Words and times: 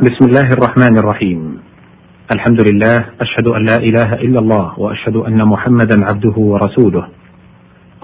بسم 0.00 0.32
الله 0.32 0.48
الرحمن 0.56 0.96
الرحيم. 0.96 1.40
الحمد 2.32 2.60
لله 2.72 3.20
أشهد 3.20 3.46
أن 3.46 3.62
لا 3.68 3.76
إله 3.76 4.14
إلا 4.24 4.38
الله 4.40 4.80
وأشهد 4.80 5.16
أن 5.16 5.44
محمدا 5.44 5.96
عبده 6.04 6.36
ورسوله. 6.36 7.08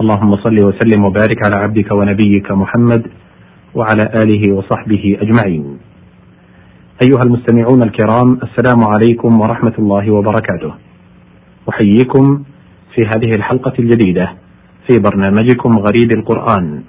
اللهم 0.00 0.36
صل 0.36 0.58
وسلم 0.60 1.04
وبارك 1.04 1.38
على 1.44 1.56
عبدك 1.56 1.92
ونبيك 1.92 2.52
محمد 2.52 3.02
وعلى 3.74 4.04
آله 4.24 4.52
وصحبه 4.52 5.16
أجمعين. 5.20 5.64
أيها 7.00 7.22
المستمعون 7.24 7.80
الكرام 7.82 8.38
السلام 8.44 8.84
عليكم 8.84 9.40
ورحمة 9.40 9.74
الله 9.78 10.10
وبركاته. 10.10 10.72
أحييكم 11.68 12.44
في 12.94 13.00
هذه 13.06 13.34
الحلقة 13.34 13.72
الجديدة 13.78 14.32
في 14.84 14.98
برنامجكم 15.00 15.78
غريب 15.78 16.12
القرآن. 16.12 16.82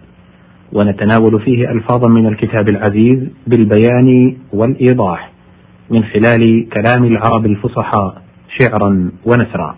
ونتناول 0.73 1.39
فيه 1.39 1.71
ألفاظا 1.71 2.09
من 2.09 2.27
الكتاب 2.27 2.69
العزيز 2.69 3.27
بالبيان 3.47 4.37
والإيضاح 4.53 5.31
من 5.89 6.03
خلال 6.03 6.69
كلام 6.69 7.03
العرب 7.03 7.45
الفصحاء 7.45 8.21
شعرا 8.59 9.11
ونثرا. 9.25 9.75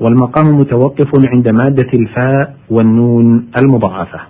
والمقام 0.00 0.60
متوقف 0.60 1.10
عند 1.32 1.48
مادة 1.48 1.88
الفاء 1.94 2.56
والنون 2.70 3.48
المضاعفة. 3.58 4.20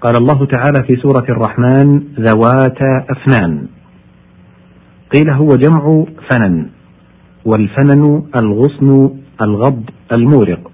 قال 0.00 0.14
الله 0.16 0.46
تعالى 0.46 0.84
في 0.86 0.96
سورة 0.96 1.24
الرحمن 1.28 2.00
ذواتا 2.18 3.06
أفنان. 3.10 3.66
قيل 5.14 5.30
هو 5.30 5.48
جمع 5.48 6.04
فنن 6.30 6.66
والفنن 7.44 8.22
الغصن 8.36 9.10
الغض 9.42 9.90
المورق. 10.12 10.70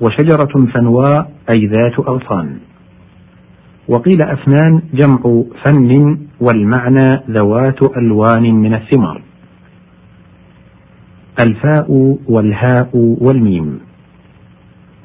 وشجرة 0.00 0.66
فنواء 0.74 1.30
أي 1.50 1.66
ذات 1.66 1.98
أغصان 1.98 2.58
وقيل 3.88 4.22
أفنان 4.22 4.82
جمع 4.94 5.42
فن 5.66 6.18
والمعنى 6.40 7.20
ذوات 7.30 7.96
ألوان 7.96 8.54
من 8.54 8.74
الثمار. 8.74 9.22
الفاء 11.44 12.16
والهاء 12.28 12.90
والميم. 12.94 13.80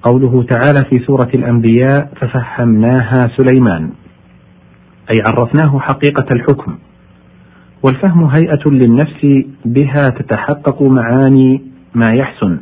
قوله 0.01 0.43
تعالى 0.43 0.85
في 0.89 0.99
سورة 0.99 1.29
الأنبياء 1.33 2.13
ففهمناها 2.16 3.29
سليمان 3.38 3.89
أي 5.11 5.21
عرفناه 5.27 5.79
حقيقة 5.79 6.25
الحكم. 6.35 6.75
والفهم 7.83 8.23
هيئة 8.23 8.69
للنفس 8.71 9.45
بها 9.66 10.09
تتحقق 10.09 10.81
معاني 10.81 11.61
ما 11.95 12.07
يحسن. 12.13 12.59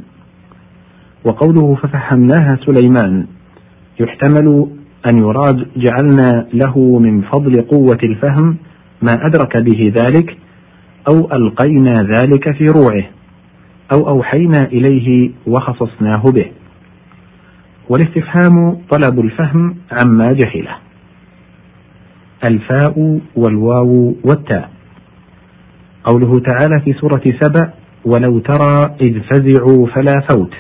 وقوله 1.25 1.75
ففهمناها 1.75 2.57
سليمان 2.65 3.27
يحتمل 3.99 4.67
أن 5.09 5.17
يراد 5.17 5.67
جعلنا 5.75 6.47
له 6.53 6.99
من 6.99 7.21
فضل 7.21 7.61
قوة 7.61 7.97
الفهم 8.03 8.57
ما 9.01 9.13
أدرك 9.25 9.61
به 9.61 9.93
ذلك 9.95 10.37
أو 11.11 11.31
ألقينا 11.33 11.93
ذلك 11.93 12.51
في 12.51 12.65
روعه 12.65 13.03
أو 13.95 14.09
أوحينا 14.09 14.65
إليه 14.65 15.31
وخصصناه 15.47 16.23
به. 16.23 16.45
والاستفهام 17.89 18.77
طلب 18.91 19.19
الفهم 19.19 19.75
عما 19.91 20.33
جهله. 20.33 20.75
الفاء 22.43 23.19
والواو 23.35 24.15
والتاء. 24.23 24.69
قوله 26.03 26.39
تعالى 26.39 26.81
في 26.85 26.93
سورة 26.93 27.23
سبأ 27.41 27.73
ولو 28.05 28.39
ترى 28.39 28.95
إذ 29.01 29.19
فزعوا 29.19 29.87
فلا 29.87 30.19
فوت 30.29 30.53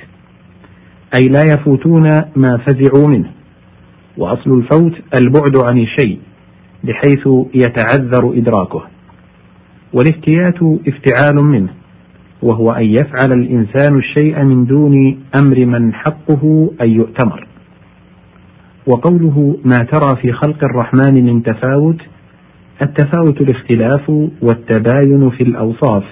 أي 1.15 1.27
لا 1.27 1.41
يفوتون 1.53 2.03
ما 2.35 2.57
فزعوا 2.57 3.07
منه. 3.07 3.29
وأصل 4.17 4.51
الفوت 4.51 4.93
البعد 5.15 5.63
عن 5.63 5.79
الشيء 5.79 6.19
بحيث 6.83 7.27
يتعذر 7.53 8.33
إدراكه. 8.37 8.81
والافتيات 9.93 10.59
افتعال 10.87 11.35
منه 11.35 11.69
وهو 12.41 12.71
أن 12.71 12.85
يفعل 12.85 13.31
الإنسان 13.31 13.97
الشيء 13.97 14.43
من 14.43 14.65
دون 14.65 15.19
أمر 15.35 15.65
من 15.65 15.93
حقه 15.93 16.71
أن 16.81 16.89
يؤتمر. 16.89 17.47
وقوله 18.87 19.57
ما 19.65 19.83
ترى 19.83 20.15
في 20.21 20.31
خلق 20.31 20.63
الرحمن 20.63 21.25
من 21.25 21.43
تفاوت 21.43 22.01
التفاوت 22.81 23.41
الاختلاف 23.41 24.09
والتباين 24.41 25.29
في 25.29 25.43
الأوصاف 25.43 26.03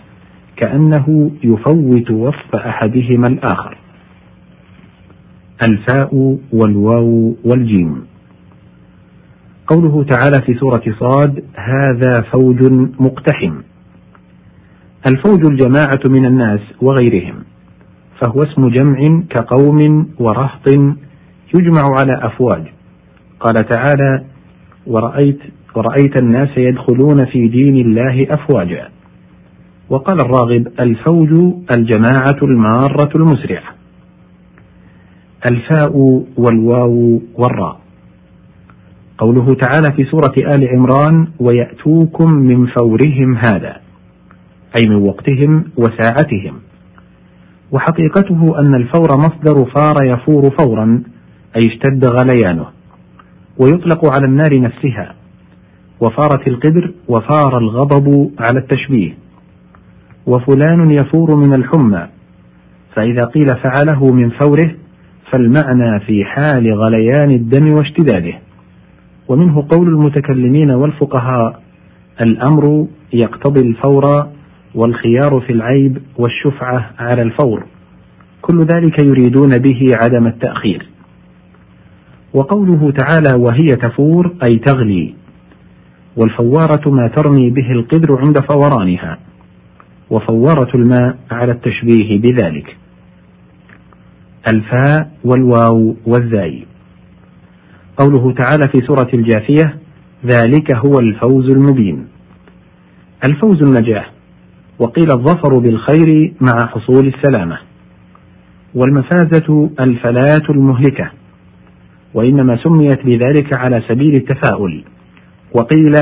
كأنه 0.56 1.32
يفوت 1.44 2.12
وصف 2.12 2.56
أحدهما 2.56 3.28
الآخر. 3.28 3.78
الفاء 5.64 6.38
والواو 6.54 7.36
والجيم. 7.46 8.06
قوله 9.68 10.04
تعالى 10.04 10.42
في 10.46 10.54
سورة 10.54 10.84
صاد 11.00 11.44
هذا 11.56 12.22
فوج 12.32 12.64
مقتحم. 13.00 13.54
الفوج 15.08 15.46
الجماعة 15.46 16.00
من 16.06 16.26
الناس 16.26 16.60
وغيرهم 16.82 17.36
فهو 18.22 18.44
اسم 18.44 18.70
جمع 18.70 19.24
كقوم 19.30 20.08
ورهط 20.20 20.68
يجمع 21.56 21.84
على 22.00 22.20
أفواج. 22.22 22.64
قال 23.40 23.66
تعالى 23.66 24.24
ورأيت 24.88 25.40
ورأيت 25.76 26.22
الناس 26.22 26.50
يدخلون 26.58 27.26
في 27.26 27.48
دين 27.48 27.76
الله 27.76 28.28
أفواجا. 28.30 28.90
وقال 29.90 30.18
الراغب 30.22 30.68
الفوج 30.80 31.30
الجماعة 31.78 32.38
المارة 32.44 33.10
المسرعة. 33.16 33.81
الفاء 35.50 36.24
والواو 36.38 37.22
والراء. 37.36 37.82
قوله 39.18 39.54
تعالى 39.54 39.92
في 39.96 40.04
سورة 40.04 40.34
آل 40.56 40.68
عمران 40.70 41.28
ويأتوكم 41.40 42.34
من 42.34 42.68
فورهم 42.68 43.38
هذا 43.38 43.82
أي 44.76 44.90
من 44.90 44.96
وقتهم 44.96 45.64
وساعتهم. 45.78 46.54
وحقيقته 47.72 48.60
أن 48.60 48.76
الفور 48.76 49.18
مصدر 49.18 49.66
فار 49.76 49.96
يفور 50.04 50.44
فورا 50.60 51.04
أي 51.56 51.68
اشتد 51.68 52.06
غليانه 52.06 52.66
ويطلق 53.58 54.06
على 54.06 54.26
النار 54.26 54.62
نفسها 54.62 55.16
وفارت 56.00 56.50
القدر 56.50 56.92
وفار 57.08 57.58
الغضب 57.58 58.32
على 58.40 58.60
التشبيه. 58.60 59.14
وفلان 60.26 60.92
يفور 60.92 61.36
من 61.36 61.54
الحمى 61.54 62.08
فإذا 62.96 63.22
قيل 63.22 63.56
فعله 63.56 64.06
من 64.14 64.30
فوره 64.30 64.72
فالمعنى 65.32 66.00
في 66.00 66.26
حال 66.26 66.74
غليان 66.74 67.32
الدم 67.32 67.74
واشتداده. 67.74 68.34
ومنه 69.28 69.68
قول 69.70 69.88
المتكلمين 69.88 70.72
والفقهاء 70.72 71.62
الأمر 72.22 72.88
يقتضي 73.14 73.68
الفور 73.70 74.28
والخيار 74.76 75.40
في 75.48 75.54
العيب 75.54 75.98
والشفعة 76.18 76.92
على 77.00 77.22
الفور. 77.22 77.64
كل 78.42 78.60
ذلك 78.60 79.00
يريدون 79.00 79.58
به 79.58 79.88
عدم 79.92 80.28
التأخير. 80.28 80.88
وقوله 82.34 82.92
تعالى 82.92 83.38
وهي 83.38 83.76
تفور 83.76 84.34
أي 84.44 84.58
تغلي. 84.58 85.14
والفوارة 86.18 86.90
ما 86.90 87.08
ترمي 87.08 87.50
به 87.50 87.72
القدر 87.72 88.18
عند 88.26 88.40
فورانها. 88.40 89.18
وفورة 90.10 90.70
الماء 90.76 91.18
على 91.32 91.52
التشبيه 91.52 92.22
بذلك. 92.22 92.81
الفاء 94.54 95.12
والواو 95.24 95.96
والزاي 96.06 96.66
قوله 97.98 98.34
تعالى 98.34 98.64
في 98.72 98.78
سورة 98.88 99.10
الجاثية 99.14 99.76
ذلك 100.26 100.72
هو 100.72 101.00
الفوز 101.00 101.50
المبين. 101.50 102.08
الفوز 103.24 103.62
النجاح 103.62 104.12
وقيل 104.80 105.08
الظفر 105.12 105.60
بالخير 105.60 106.34
مع 106.42 106.66
حصول 106.66 107.08
السلامة. 107.08 107.58
والمفازة 108.76 109.70
الفلاة 109.86 110.44
المهلكة 110.50 111.12
وإنما 112.14 112.58
سميت 112.64 113.06
بذلك 113.06 113.58
على 113.58 113.82
سبيل 113.88 114.16
التفاؤل. 114.16 114.84
وقيل 115.60 115.96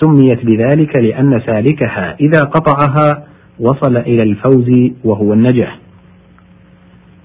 سميت 0.00 0.46
بذلك 0.46 0.96
لأن 0.96 1.40
سالكها 1.46 2.16
إذا 2.20 2.44
قطعها 2.44 3.24
وصل 3.60 3.96
إلى 3.96 4.22
الفوز 4.22 4.70
وهو 5.04 5.32
النجاح. 5.32 5.83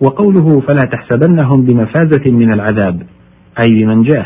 وقوله 0.02 0.60
فلا 0.60 0.86
تحسبنهم 0.86 1.66
بمفازة 1.66 2.32
من 2.32 2.54
العذاب 2.54 3.02
أي 3.60 3.84
بمنجاه 3.84 4.26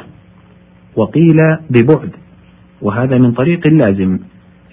وقيل 0.96 1.38
ببعد 1.70 2.10
وهذا 2.82 3.18
من 3.18 3.32
طريق 3.32 3.68
لازم 3.68 4.20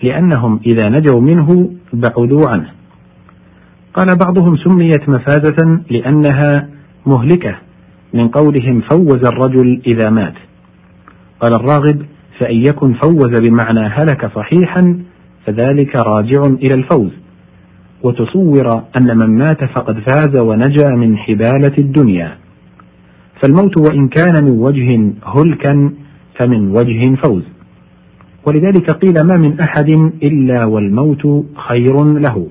لأنهم 0.02 0.60
إذا 0.66 0.88
نجوا 0.88 1.20
منه 1.20 1.70
بعدوا 1.92 2.48
عنه. 2.48 2.70
قال 3.94 4.18
بعضهم 4.24 4.56
سميت 4.56 5.08
مفازة 5.08 5.80
لأنها 5.90 6.68
مهلكة 7.06 7.56
من 8.14 8.28
قولهم 8.28 8.80
فوز 8.80 9.20
الرجل 9.26 9.80
إذا 9.86 10.10
مات. 10.10 10.34
قال 11.40 11.52
الراغب 11.54 12.02
فإن 12.38 12.56
يكن 12.56 12.92
فوز 12.92 13.48
بمعنى 13.48 13.80
هلك 13.80 14.30
صحيحا 14.34 14.98
فذلك 15.46 15.96
راجع 15.96 16.44
إلى 16.46 16.74
الفوز. 16.74 17.10
وتصور 18.02 18.82
أن 18.96 19.18
من 19.18 19.38
مات 19.38 19.64
فقد 19.64 19.98
فاز 19.98 20.36
ونجا 20.36 20.88
من 20.88 21.16
حبالة 21.16 21.78
الدنيا. 21.78 22.36
فالموت 23.42 23.90
وإن 23.90 24.08
كان 24.08 24.44
من 24.44 24.58
وجه 24.58 25.12
هلكا 25.24 25.92
فمن 26.34 26.70
وجه 26.70 27.14
فوز. 27.14 27.42
ولذلك 28.46 28.90
قيل 28.90 29.14
ما 29.24 29.36
من 29.36 29.60
أحد 29.60 29.92
إلا 30.22 30.64
والموت 30.64 31.44
خير 31.56 32.04
له. 32.04 32.46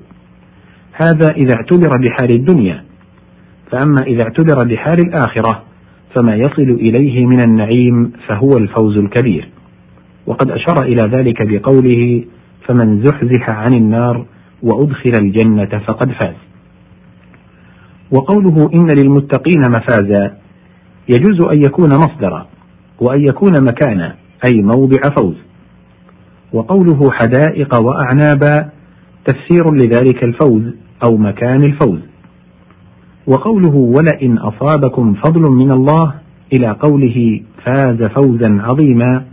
هذا 0.92 1.28
إذا 1.36 1.54
اعتبر 1.54 1.96
بحال 1.96 2.30
الدنيا. 2.30 2.84
فأما 3.70 4.02
إذا 4.06 4.22
اعتبر 4.22 4.64
بحال 4.64 5.00
الآخرة 5.00 5.62
فما 6.14 6.34
يصل 6.34 6.62
إليه 6.62 7.26
من 7.26 7.40
النعيم 7.40 8.12
فهو 8.26 8.56
الفوز 8.56 8.96
الكبير. 8.98 9.48
وقد 10.26 10.50
أشار 10.50 10.82
إلى 10.82 11.08
ذلك 11.16 11.42
بقوله 11.42 12.24
فمن 12.66 13.04
زحزح 13.04 13.50
عن 13.50 13.74
النار 13.74 14.26
وأدخل 14.62 15.12
الجنة 15.20 15.78
فقد 15.86 16.12
فاز. 16.12 16.34
وقوله 18.10 18.70
إن 18.74 18.86
للمتقين 18.90 19.60
مفازا 19.70 20.36
يجوز 21.08 21.40
أن 21.40 21.62
يكون 21.62 21.88
مصدرا 21.88 22.46
وأن 23.00 23.20
يكون 23.20 23.64
مكانا 23.64 24.14
أي 24.48 24.62
موضع 24.62 25.00
فوز. 25.18 25.34
وقوله 26.52 27.10
حدائق 27.10 27.80
وأعنابا 27.80 28.70
تفسير 29.24 29.74
لذلك 29.74 30.24
الفوز 30.24 30.62
أو 31.04 31.16
مكان 31.16 31.64
الفوز. 31.64 32.00
وقوله 33.26 33.74
ولئن 33.74 34.38
أصابكم 34.38 35.14
فضل 35.14 35.42
من 35.50 35.70
الله 35.70 36.14
إلى 36.52 36.70
قوله 36.70 37.40
فاز 37.64 38.02
فوزا 38.02 38.62
عظيما 38.62 39.24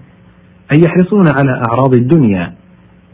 أي 0.74 0.82
يحرصون 0.86 1.28
على 1.28 1.52
أعراض 1.52 1.94
الدنيا 1.96 2.54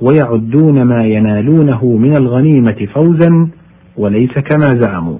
ويعدون 0.02 0.84
ما 0.84 1.06
ينالونه 1.06 1.86
من 1.86 2.16
الغنيمة 2.16 2.88
فوزا 2.94 3.48
وليس 3.98 4.32
كما 4.32 4.68
زعموا. 4.80 5.18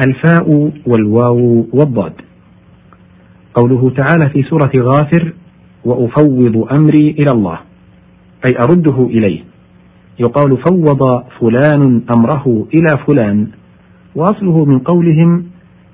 الفاء 0.00 0.72
والواو 0.86 1.66
والضاد. 1.72 2.12
قوله 3.54 3.90
تعالى 3.90 4.30
في 4.30 4.42
سورة 4.42 4.70
غافر 4.76 5.32
وأفوض 5.84 6.68
أمري 6.78 7.10
إلى 7.10 7.32
الله. 7.32 7.58
أي 8.46 8.58
أرده 8.58 9.06
إليه. 9.06 9.40
يقال 10.20 10.58
فوض 10.68 11.22
فلان 11.40 12.02
أمره 12.16 12.66
إلى 12.74 12.98
فلان. 13.06 13.46
وأصله 14.14 14.64
من 14.64 14.78
قولهم 14.78 15.44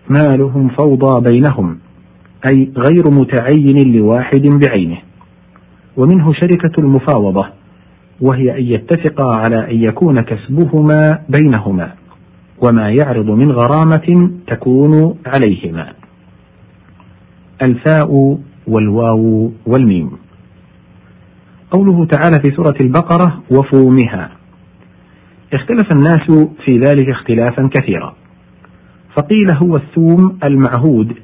ما 0.08 0.36
لهم 0.36 0.68
فوضى 0.68 1.30
بينهم. 1.30 1.78
أي 2.48 2.70
غير 2.76 3.10
متعين 3.10 3.92
لواحد 3.92 4.42
بعينه. 4.42 4.98
ومنه 5.96 6.32
شركة 6.32 6.72
المفاوضة 6.78 7.46
وهي 8.20 8.58
أن 8.58 8.64
يتفقا 8.64 9.36
على 9.36 9.70
أن 9.70 9.82
يكون 9.82 10.20
كسبهما 10.20 11.18
بينهما 11.28 11.92
وما 12.62 12.90
يعرض 12.90 13.30
من 13.30 13.52
غرامة 13.52 14.30
تكون 14.46 15.18
عليهما. 15.26 15.92
الفاء 17.62 18.38
والواو 18.66 19.52
والميم. 19.66 20.10
قوله 21.70 22.04
تعالى 22.06 22.40
في 22.44 22.50
سورة 22.56 22.74
البقرة 22.80 23.42
وفومها 23.50 24.30
اختلف 25.52 25.92
الناس 25.92 26.48
في 26.64 26.78
ذلك 26.78 27.08
اختلافا 27.08 27.70
كثيرا. 27.74 28.14
فقيل 29.16 29.46
هو 29.62 29.76
الثوم 29.76 30.38
المعهود 30.44 31.16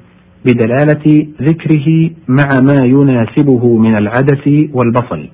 بدلالة 0.45 1.27
ذكره 1.41 2.09
مع 2.27 2.49
ما 2.61 2.85
يناسبه 2.85 3.77
من 3.77 3.97
العدس 3.97 4.47
والبصل. 4.73 5.29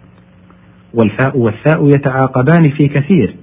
والفاء 0.93 1.37
والثاء 1.37 1.87
يتعاقبان 1.87 2.69
في 2.69 2.87
كثير 2.87 3.35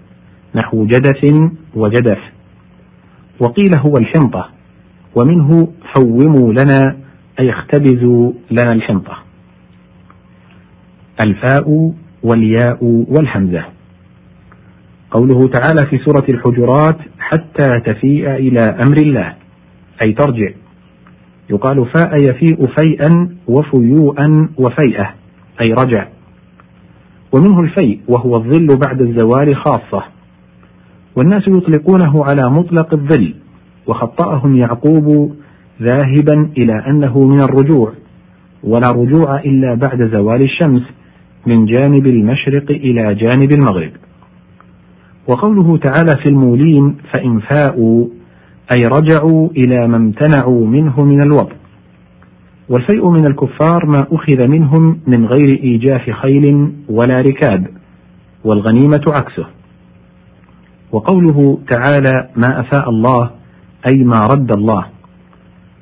نحو 0.54 0.86
جدث 0.86 1.34
وجدف. 1.74 2.18
وقيل 3.40 3.76
هو 3.78 3.94
الحنطة 3.96 4.48
ومنه 5.16 5.68
فوموا 5.94 6.52
لنا 6.52 6.96
أي 7.40 7.50
اختبزوا 7.50 8.32
لنا 8.50 8.72
الحنطة. 8.72 9.18
الفاء 11.26 11.92
والياء 12.22 12.78
والهمزة 13.08 13.64
قوله 15.10 15.48
تعالى 15.48 15.86
في 15.90 15.98
سورة 15.98 16.24
الحجرات 16.28 16.96
حتى 17.18 17.80
تفيء 17.86 18.30
إلى 18.30 18.60
أمر 18.60 18.96
الله 18.96 19.34
أي 20.02 20.12
ترجع. 20.12 20.50
يقال 21.50 21.86
فاء 21.86 22.16
يفيء 22.30 22.66
فيئا 22.66 23.28
وفيوءا 23.48 24.48
وفيئة 24.58 25.14
أي 25.60 25.72
رجع. 25.72 26.08
ومنه 27.32 27.60
الفيء 27.60 28.00
وهو 28.08 28.36
الظل 28.36 28.66
بعد 28.86 29.00
الزوال 29.00 29.56
خاصة. 29.56 30.04
والناس 31.16 31.48
يطلقونه 31.48 32.24
على 32.24 32.50
مطلق 32.50 32.94
الظل 32.94 33.34
وخطأهم 33.86 34.56
يعقوب 34.56 35.34
ذاهبا 35.82 36.50
إلى 36.58 36.84
أنه 36.86 37.18
من 37.18 37.40
الرجوع 37.40 37.92
ولا 38.62 38.90
رجوع 38.90 39.40
إلا 39.40 39.74
بعد 39.74 40.10
زوال 40.12 40.42
الشمس 40.42 40.82
من 41.46 41.66
جانب 41.66 42.06
المشرق 42.06 42.70
إلى 42.70 43.14
جانب 43.14 43.52
المغرب. 43.52 43.92
وقوله 45.28 45.76
تعالى 45.76 46.16
في 46.22 46.28
المولين 46.28 46.96
فإن 47.12 47.40
فاءوا 47.40 48.06
أي 48.72 48.86
رجعوا 48.98 49.48
إلى 49.56 49.88
ما 49.88 49.96
امتنعوا 49.96 50.66
منه 50.66 51.04
من 51.04 51.22
الوضع. 51.22 51.52
والفيء 52.68 53.10
من 53.10 53.26
الكفار 53.26 53.86
ما 53.86 54.06
أخذ 54.12 54.48
منهم 54.48 55.00
من 55.06 55.26
غير 55.26 55.60
إيجاف 55.62 56.10
خيل 56.10 56.72
ولا 56.88 57.20
ركاب 57.20 57.66
والغنيمة 58.44 59.02
عكسه. 59.08 59.46
وقوله 60.92 61.58
تعالى 61.68 62.28
ما 62.36 62.60
أفاء 62.60 62.90
الله 62.90 63.30
أي 63.86 64.04
ما 64.04 64.18
رد 64.32 64.56
الله 64.56 64.86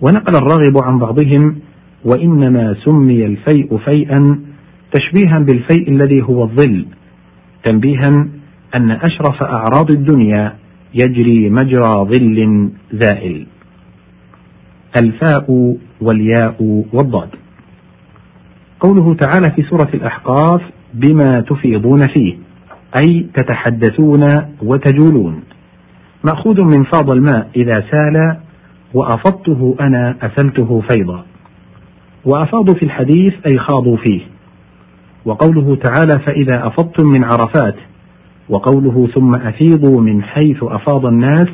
ونقل 0.00 0.36
الراغب 0.36 0.78
عن 0.82 0.98
بعضهم 0.98 1.56
وإنما 2.04 2.76
سمي 2.84 3.26
الفيء 3.26 3.78
فيئا 3.78 4.40
تشبيها 4.92 5.38
بالفيء 5.38 5.88
الذي 5.88 6.22
هو 6.22 6.42
الظل 6.44 6.86
تنبيها 7.64 8.08
أن 8.74 8.90
أشرف 8.90 9.42
أعراض 9.42 9.90
الدنيا 9.90 10.56
يجري 10.94 11.50
مجرى 11.50 11.90
ظل 11.90 12.68
زائل 12.92 13.46
الفاء 15.00 15.76
والياء 16.00 16.84
والضاد. 16.92 17.28
قوله 18.80 19.14
تعالى 19.14 19.50
في 19.56 19.62
سورة 19.62 19.88
الأحقاف 19.94 20.62
بما 20.94 21.28
تفيضون 21.28 22.00
فيه 22.14 22.36
أي 23.00 23.26
تتحدثون 23.34 24.20
وتجولون. 24.62 25.42
مأخوذ 26.24 26.60
من 26.60 26.84
فاض 26.84 27.10
الماء 27.10 27.48
إذا 27.56 27.84
سال 27.90 28.36
وأفضته 28.94 29.76
أنا 29.80 30.16
أسلته 30.22 30.82
فيضا. 30.90 31.24
وأفاضوا 32.24 32.74
في 32.74 32.84
الحديث 32.84 33.34
أي 33.46 33.58
خاضوا 33.58 33.96
فيه. 33.96 34.20
وقوله 35.24 35.76
تعالى 35.76 36.18
فإذا 36.18 36.66
أفضتم 36.66 37.12
من 37.12 37.24
عرفات 37.24 37.74
وقوله 38.48 39.08
ثم 39.14 39.34
أفيضوا 39.34 40.00
من 40.00 40.22
حيث 40.22 40.62
أفاض 40.62 41.06
الناس 41.06 41.48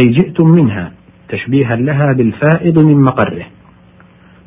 أي 0.00 0.08
جئتم 0.08 0.46
منها 0.46 0.92
تشبيها 1.28 1.76
لها 1.76 2.12
بالفائض 2.12 2.78
من 2.78 3.02
مقره. 3.02 3.46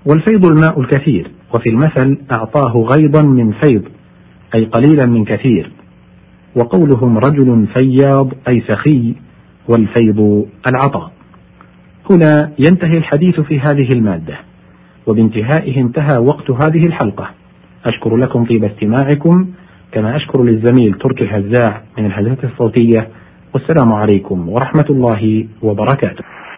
والفيض 0.05 0.45
الماء 0.45 0.81
الكثير 0.81 1.31
وفي 1.53 1.69
المثل 1.69 2.17
أعطاه 2.31 2.87
غيضا 2.95 3.21
من 3.23 3.51
فيض 3.51 3.83
أي 4.55 4.65
قليلا 4.65 5.05
من 5.05 5.25
كثير. 5.25 5.71
وقولهم 6.55 7.17
رجل 7.17 7.67
فياض 7.73 8.29
أي 8.47 8.63
سخي 8.67 9.13
والفيض 9.67 10.45
العطاء. 10.69 11.11
هنا 12.09 12.51
ينتهي 12.59 12.97
الحديث 12.97 13.39
في 13.39 13.59
هذه 13.59 13.89
المادة 13.93 14.37
وبانتهائه 15.07 15.81
انتهى 15.81 16.17
وقت 16.17 16.51
هذه 16.51 16.87
الحلقة. 16.87 17.29
أشكر 17.85 18.17
لكم 18.17 18.45
طيب 18.45 18.63
استماعكم 18.63 19.47
كما 19.91 20.15
أشكر 20.15 20.43
للزميل 20.43 20.93
تركي 20.93 21.23
الهزاع 21.23 21.81
من 21.97 22.05
الهزات 22.05 22.43
الصوتية 22.43 23.07
والسلام 23.53 23.93
عليكم 23.93 24.49
ورحمة 24.49 24.85
الله 24.89 25.45
وبركاته. 25.61 26.23